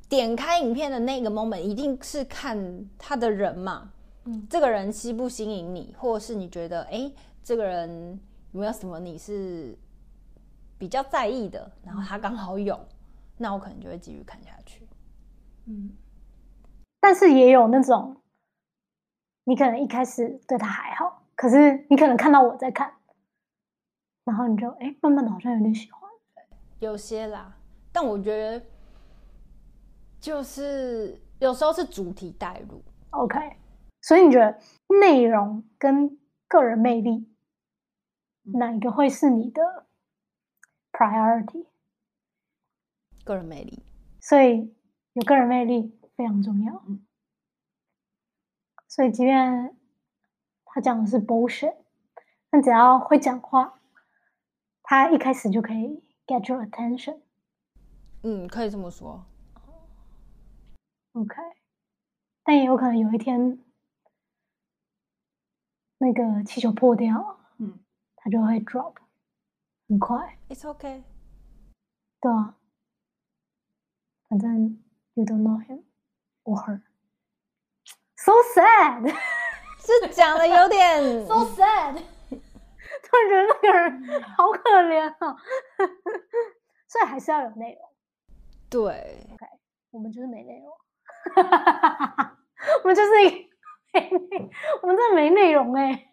[0.08, 3.92] 点开影片的那个 moment，一定是看他的人嘛，
[4.26, 7.12] 嗯，这个人吸不吸引你，或者是你觉得，哎，
[7.44, 8.20] 这个人
[8.52, 9.76] 有没有什么你是
[10.78, 12.80] 比较在意的，然后他刚好有，
[13.36, 14.88] 那我可能就会继续看下去，
[15.66, 15.90] 嗯。
[17.00, 18.22] 但是也有那种，
[19.46, 22.94] 你可能一开始对他还好，可是你可能看到我在看，
[24.26, 26.00] 然后你就哎，慢慢的好像有点喜欢。
[26.80, 27.58] 有些啦，
[27.92, 28.66] 但我觉得
[30.20, 32.84] 就是有时候是主题带入。
[33.10, 33.38] OK，
[34.02, 34.60] 所以你觉得
[35.00, 37.28] 内容跟个人魅力，
[38.44, 39.62] 哪一个会是你的
[40.92, 41.66] priority？
[43.24, 43.84] 个人魅力。
[44.22, 44.74] 所以
[45.14, 45.99] 有个人魅力。
[46.20, 46.84] 非常重要，
[48.90, 49.74] 所以即便
[50.66, 51.78] 他讲的是 bullshit，
[52.50, 53.80] 但只要会讲话，
[54.84, 57.22] 他一开始就可以 get your attention。
[58.24, 59.24] 嗯，可以这么说。
[61.14, 61.36] OK，
[62.44, 63.64] 但也有可能有一天
[66.00, 67.80] 那个气球破掉，嗯，
[68.18, 68.96] 他就会 drop，
[69.88, 70.38] 很快。
[70.50, 71.02] It's okay。
[72.20, 72.58] 对啊，
[74.28, 75.84] 反正 you don't know him。
[78.16, 79.08] So sad，
[79.80, 81.94] 是讲的有点 so sad，
[82.30, 85.36] 突然觉得那个人好可怜啊，
[86.88, 87.90] 所以还是要有内容。
[88.70, 89.46] 对，OK，
[89.92, 90.72] 我们就是没内容，
[92.84, 93.50] 我们就是一
[93.94, 94.50] 没内，
[94.82, 96.08] 我们真的没内容哎，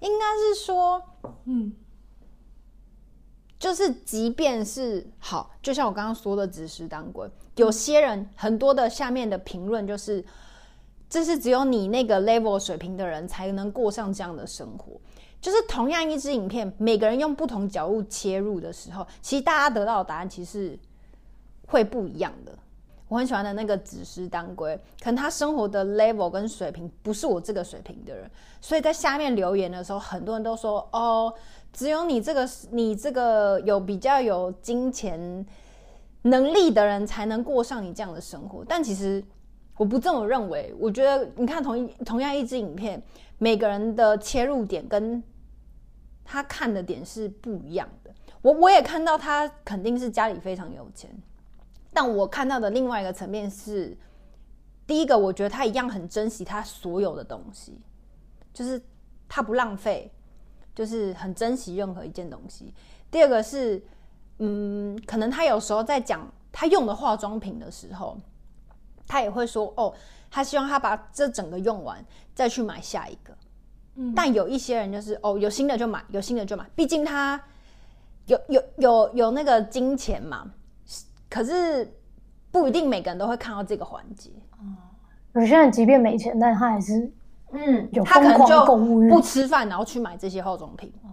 [0.00, 1.02] 应该是说，
[1.46, 1.76] 嗯。
[3.62, 7.30] 就是，即便是好，就像我刚刚说的，只是当归。
[7.54, 10.24] 有些人很多的下面的评论就是，
[11.08, 15.00] 这是只有你那个 level 水平的人才能过上这样的生活。
[15.40, 20.76] 就是同样一支影片，每个人用不同角度切入的时候，其实大家得到的答案其实
[21.68, 22.52] 会不一样的。
[23.06, 28.28] 我很喜欢的那个只是当归，可能他生活的 level 跟水平不是我这个水平的人，
[28.60, 31.32] 所以在下面留言的时候，很多人都说哦。
[31.72, 35.46] 只有你这个，你这个有比较有金钱
[36.22, 38.64] 能力的人才能过上你这样的生活。
[38.68, 39.24] 但其实
[39.76, 40.74] 我不这么认为。
[40.78, 43.02] 我觉得你看同一同样一支影片，
[43.38, 45.22] 每个人的切入点跟
[46.24, 48.10] 他看的点是不一样的。
[48.42, 51.10] 我我也看到他肯定是家里非常有钱，
[51.92, 53.96] 但我看到的另外一个层面是，
[54.86, 57.78] 第一个我觉得他一样很珍惜他所有的东西。
[58.52, 58.78] 就是
[59.26, 60.12] 他不浪费，
[60.74, 62.72] 就是很珍惜任何一件东西。
[63.10, 63.82] 第二个是，
[64.38, 68.18] 嗯，可能他有时候在讲他用的化妆品的时候，
[69.06, 69.92] 他也会说哦，
[70.30, 72.04] 他希望他把这整个用完
[72.34, 73.36] 再去买下一个。
[73.96, 77.38] 嗯，但有一些人就是哦，有新的就买，有新的就买，毕竟他
[78.26, 80.50] 有有有有那个金钱嘛。
[81.28, 81.90] 可是
[82.50, 84.30] 不一定每个人都会看到这个环节。
[84.58, 84.64] 哦，
[85.34, 87.10] 有些人即便没钱，但他还是
[87.52, 88.64] 嗯，他可能就
[89.08, 90.92] 不吃饭，然后去买这些化妆品。
[91.02, 91.08] 哦，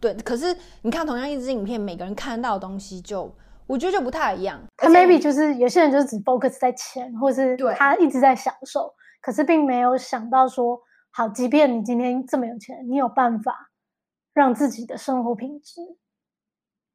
[0.00, 0.14] 对。
[0.14, 3.30] 可是你看，同样一支影片，每个人看到的东西就
[3.66, 4.60] 我觉得就不太一样。
[4.76, 10.80] 他 maybe 就是有些人就是只 focus 在钱，或是他一直在享受，可是并没有想到说。
[11.16, 13.70] 好，即便你今天这么有钱，你有办法
[14.32, 15.80] 让自己的生活品质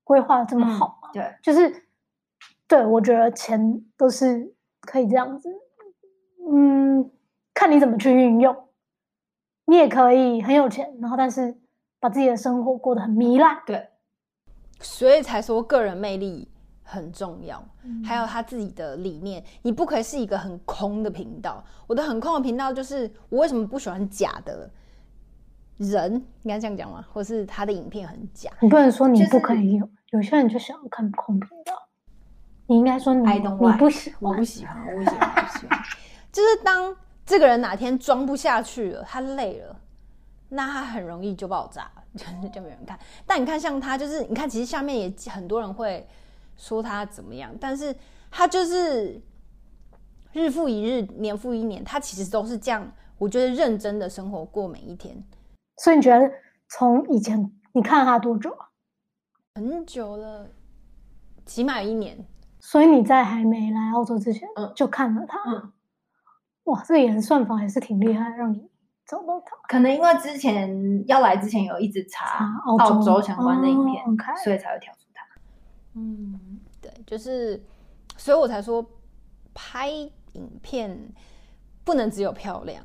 [0.03, 1.09] 规划这么好吗？
[1.13, 1.87] 嗯、对，就是
[2.67, 5.49] 对，我觉得钱都是可以这样子，
[6.51, 7.09] 嗯，
[7.53, 8.53] 看你怎么去运用。
[9.69, 11.55] 你也可以很有钱，然后但是
[11.99, 13.57] 把自己的生活过得很糜烂。
[13.65, 13.87] 对，
[14.79, 16.51] 所以才说个人魅力。
[16.91, 17.63] 很重要，
[18.03, 21.63] 还有他自己的理念，你不可以是一个很空的频道。
[21.85, 24.67] 我的很空的频道就是，我为什么不喜欢假的
[25.77, 26.15] 人？
[26.41, 27.05] 应该这样讲吗？
[27.13, 28.49] 或是他的影片很假？
[28.59, 31.73] 你不能说你不可以有，就是、有些人就喜欢看空频道。
[32.65, 33.39] 你应该说你你
[33.77, 35.79] 不喜欢，我不喜欢，我不喜欢，不喜欢。
[36.31, 36.97] 就是当
[37.29, 39.79] 这个人哪天装不下去了，他累了，
[40.49, 42.99] 那他很容易就爆炸，就 就没人看。
[43.25, 46.07] 但你看，像他，就是你看，其实下面也很多人会。
[46.57, 47.95] 说他怎么样，但是
[48.29, 49.21] 他就是
[50.33, 52.85] 日复一日，年复一年，他其实都是这样。
[53.17, 55.23] 我觉得认真的生活过每一天。
[55.77, 56.29] 所以你觉得
[56.67, 58.67] 从以前你看了他多久啊？
[59.55, 60.49] 很久了，
[61.45, 62.27] 起码一年。
[62.59, 65.39] 所以你在还没来澳洲之前，嗯，就看了他。
[65.47, 65.71] 嗯，
[66.69, 68.69] 哇，这个演算法还是挺厉害，让你
[69.05, 69.55] 找到他。
[69.67, 75.25] 可能因为之前要来之前有一直查澳洲相关的影片，哦 okay，所以才会跳出他。
[75.95, 76.59] 嗯。
[76.81, 77.61] 对，就是，
[78.15, 78.85] 所以我才说，
[79.53, 80.97] 拍影片
[81.83, 82.81] 不能只有漂亮，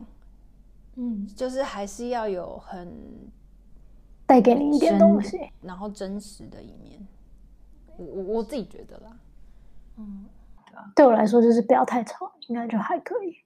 [0.97, 2.92] 嗯，就是还是要有很
[4.27, 7.07] 带给你一点东西，然后真实的一面。
[7.97, 9.16] 我我我自己觉得啦，
[9.97, 10.25] 嗯，
[10.97, 13.37] 对我来说就是不要太吵，应该就还可以。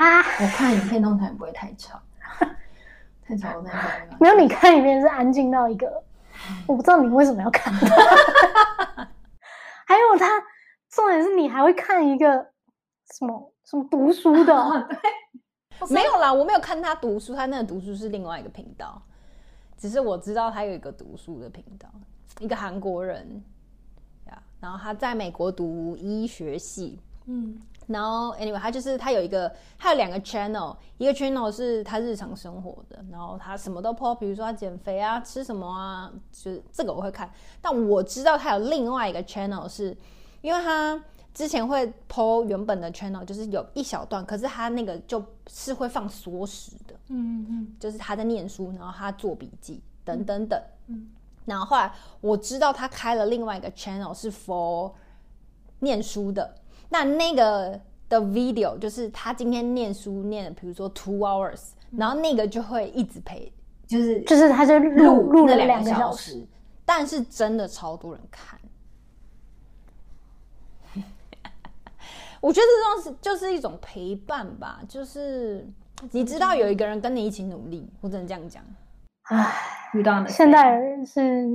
[0.00, 2.00] 啊，我看影片通常不会太吵，
[3.22, 3.76] 太吵我那个
[4.18, 6.02] 没有，你看影片是安静到一个，
[6.66, 7.70] 我不知道你为什么要看。
[9.84, 10.42] 还有他，
[10.88, 12.50] 重点是你还会看一个
[13.12, 14.88] 什么什么读书的？
[14.88, 14.98] 对，
[15.90, 19.02] 没有啦，我没有看他读书，他那个读书是另外一个频道。
[19.76, 21.90] 只是我知道他有一个读书的频道，
[22.38, 23.44] 一个韩国人
[24.28, 27.60] 呀，然后他在美国读医学系，嗯。
[27.90, 37.28] 然后，anyway，他就是他有一个，他有两个 channel，一个 channel 是他日常生活的，然后他什么都 po，比如说他减肥啊，吃什么啊，就是这个我会看。
[37.60, 39.96] 但我知道他有另外一个 channel，是
[40.40, 41.02] 因为他
[41.34, 51.08] 之前会 po 原本的 channel，就是有一小段，可是他那个就是会放缩时的，嗯嗯，就是他在念书，然后他做笔记等等等，嗯，
[51.44, 54.92] 然后后来我知道他开了另外一个 channel 是 for
[55.80, 56.54] 念书的。
[56.92, 63.52] 那那个的 video 就是他今天念书念，比如说 two hours，然后那个就会一直陪，
[63.86, 66.44] 就是就是他就录录了两个小时，
[66.84, 68.58] 但是真的超多人看。
[72.40, 75.64] 我觉得这种是就是一种陪伴吧，就是
[76.10, 78.64] 你知道有一个人跟你一起努力，我只能这样讲。
[79.28, 79.54] 唉，
[79.94, 81.46] 遇到现代人是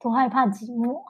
[0.00, 1.02] 多害怕寂寞。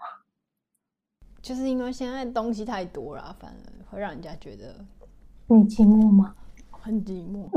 [1.46, 3.56] 就是因为现在东西太多了，反而
[3.88, 4.84] 会让人家觉得
[5.46, 6.34] 你寂寞吗？
[6.72, 7.48] 很寂寞。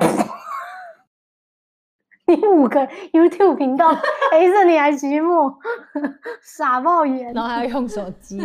[2.28, 3.92] 你五个 YouTube 频道
[4.30, 5.52] 陪着你还寂寞，
[6.40, 7.34] 傻冒眼。
[7.34, 8.38] 然后还要用手机，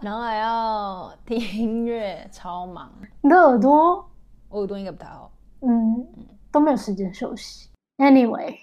[0.00, 2.92] 然后还要听音乐，超忙。
[3.22, 4.06] 你的耳朵，
[4.50, 5.32] 我耳朵应该不太好。
[5.62, 6.06] 嗯，
[6.52, 7.70] 都没有时间休息。
[7.96, 8.58] Anyway，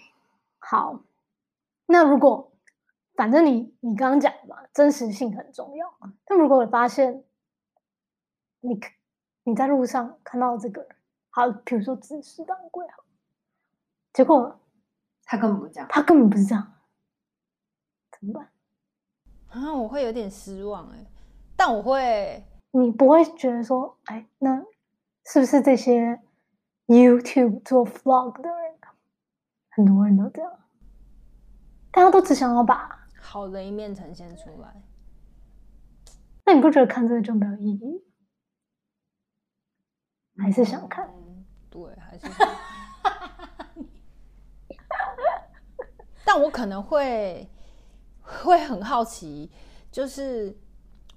[0.59, 0.99] 好，
[1.87, 2.50] 那如果。
[3.21, 5.87] 反正你你刚刚讲的嘛，真实性很重要。
[6.25, 7.23] 但如果我发现
[8.61, 8.79] 你
[9.43, 10.95] 你在路上看到这个人，
[11.29, 13.03] 好，比如说姿势当归好，
[14.11, 14.59] 结果
[15.23, 16.73] 他根本不是这样，他根本不是这样，
[18.11, 18.49] 怎么办？
[19.49, 21.05] 啊，我会有点失望哎，
[21.55, 24.65] 但我会，你不会觉得说，哎，那
[25.25, 26.19] 是不是这些
[26.87, 28.79] YouTube 做 Vlog 的人，
[29.69, 30.51] 很多人都这样，
[31.91, 32.99] 大家都只想要把。
[33.31, 34.83] 好的一面呈现出来，
[36.45, 38.03] 那你不觉得看这个就没有意义？
[40.37, 41.07] 还是想看？
[41.07, 42.53] 嗯、对，还是想看。
[46.25, 47.49] 但我可能会
[48.21, 49.49] 会很好奇，
[49.89, 50.53] 就是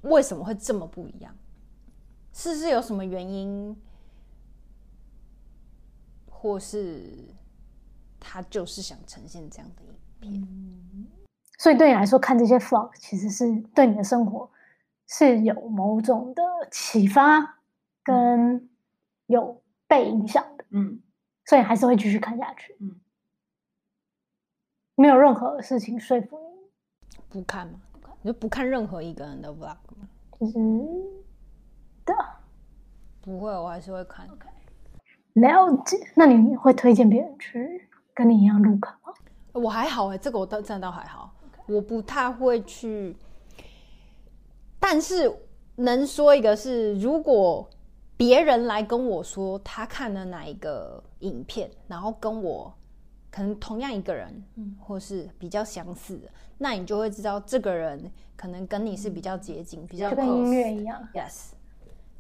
[0.03, 1.37] 为什么会这么不一样？
[2.33, 3.77] 是不是有什么原因，
[6.31, 7.35] 或是
[8.21, 10.43] 他就是想呈现这样的影片？
[10.43, 11.09] 嗯，
[11.59, 14.51] 所以对你来说，看这些 vlog 其实是对你的生活
[15.07, 17.59] 是有某种的启发，
[18.03, 18.69] 跟
[19.27, 20.65] 有被影响的。
[20.71, 21.01] 嗯，
[21.45, 22.77] 所以还是会继续看下去。
[22.81, 22.97] 嗯，
[24.97, 26.39] 没有任何事情说服
[27.11, 27.81] 你不看吗？
[28.23, 30.09] 你就不看任何一个人的 vlog 吗？
[30.41, 30.55] 就是。
[32.05, 32.15] 的
[33.23, 34.29] 不会，我还是会看。
[34.29, 35.41] Okay.
[35.41, 39.15] 了解，那你会推荐别人去跟你一样入坑吗？
[39.53, 41.35] 我还好哎，这个我倒真的倒还好。
[41.67, 43.17] 我不太会去，
[44.79, 45.33] 但是
[45.77, 47.69] 能说一个是，如果
[48.17, 52.73] 别人来跟我说他看了哪一个影片，然后跟我
[53.31, 61.49] 可能同样一个人，嗯，或是比较相似的，那你就会知道这个人可能跟你是比较接近，嗯、比较就跟音乐一样，yes。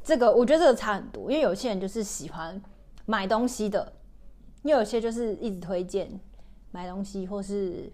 [0.03, 2.61] 这个我觉得这个差很多，因为有些人就是喜欢
[3.07, 3.93] 买东西的，
[4.63, 6.11] 因为有些就是一直推荐
[6.73, 7.91] 买东西，或是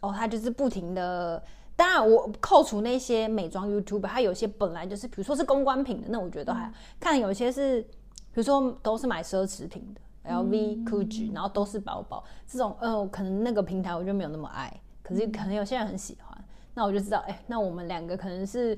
[0.00, 1.42] 哦，他就是不停的。
[1.76, 10.00] 当然，我扣除那些美妆 YouTuber，他有些本来就是，比如说是公关品的，那我觉得还、嗯、看有些是，比如说都是买奢侈品的
[10.32, 14.72] ，LV、Gucci，然后都是包包这种，嗯、呃，可能那个平台我就没有那么爱，
[15.02, 16.36] 可是可能有些人很喜欢，
[16.74, 18.76] 那我就知道，哎，那我们两个可能是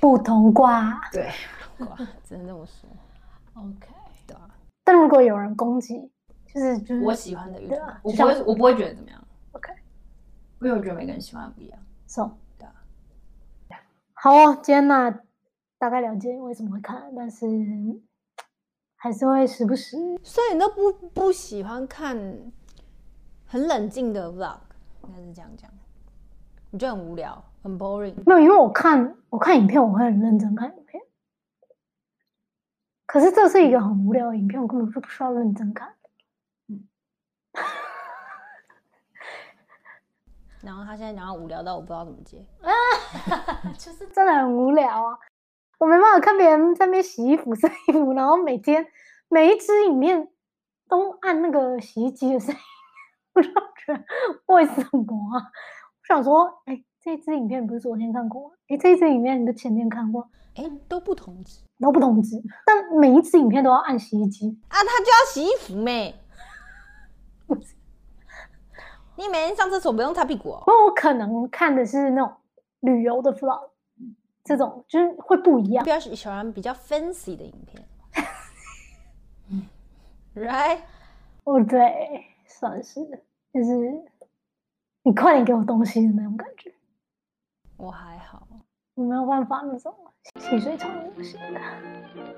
[0.00, 1.30] 不同瓜，对。
[1.78, 2.90] 瓜只能这么说，
[3.62, 3.88] OK，
[4.26, 4.50] 对啊。
[4.84, 6.10] 但如果有人攻击，
[6.52, 9.24] 就是就是我喜欢的 YouTube，啊、我不会，我不会觉得怎么样。
[10.60, 12.74] 因为我觉得每个人喜欢的不一样，So，对啊。
[14.12, 15.20] 好哦，今天呢，
[15.78, 17.46] 大概了解为什么会看，但是
[18.96, 19.96] 还是会时不时。
[20.22, 22.14] 所以你都不不喜欢看
[23.46, 24.58] 很冷静的 Vlog，
[25.04, 25.70] 应该是这样讲。
[26.70, 28.14] 你觉得很无聊，很 boring？
[28.26, 31.02] 没有，因为我看我看影片，我会很认真看影片。
[33.06, 35.94] 可是这是一个很无聊的影片，我根本就不需要认真看。
[36.68, 36.86] 嗯，
[40.62, 42.44] 然后他现在讲到无聊到我不知道怎么接，
[43.78, 45.18] 就是真的很无聊啊！
[45.78, 48.86] 我没办法看别人在那边洗衣服、晒衣服，然后每天
[49.28, 50.28] 每一支影片
[50.88, 52.60] 都按那个洗衣机的声音，
[53.34, 54.04] 我就觉得
[54.46, 55.00] 为什么
[55.36, 55.50] 啊？
[56.02, 58.54] 我想说，哎，这支影片不是昨天看过吗？
[58.68, 60.28] 哎，这支影片你都前天看过？
[60.56, 61.60] 哎，都不同支。
[61.80, 62.36] 都不同支，
[62.66, 66.14] 但每一支影片都要按洗衣机啊，他就要洗衣服咩？
[69.20, 70.64] 你每天上厕所不用擦屁股哦？
[70.66, 72.32] 因为我可能看的是那种
[72.80, 73.68] 旅游的 vlog，
[74.42, 77.86] 这种就是会不一样，比较喜欢比较 fancy 的影片
[80.34, 80.78] ，right？
[81.44, 83.04] 哦，对，算是，
[83.52, 84.02] 就是
[85.02, 86.72] 你快点给我东西的那种感觉。
[87.76, 88.48] 我还好，
[88.94, 89.94] 我没有办法那种。
[90.38, 91.60] 细水长流型的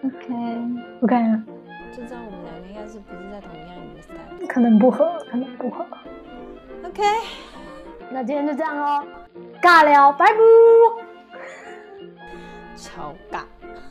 [0.04, 1.44] ，OK，OK，啊，
[1.92, 5.84] 就知道我们两个应该是不是在同样一个 style，可能不合，可能不合
[6.92, 7.02] ，OK，
[8.10, 9.02] 那今天就这样哦，
[9.62, 10.34] 尬聊，拜拜，
[12.76, 13.40] 超尬，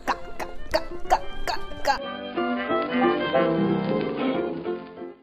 [0.06, 0.80] 尬尬尬
[1.10, 1.18] 尬
[1.84, 1.98] 尬。
[3.34, 3.81] 尬。